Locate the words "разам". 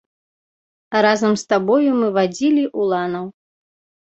1.05-1.33